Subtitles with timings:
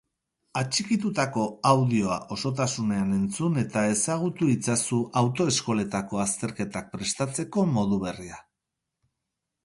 [0.59, 1.41] Atxikitutako
[1.71, 8.41] audioa osotasunean entzun eta ezagutu itzazu autoeskoletako azterketak prestatzeko modu berria.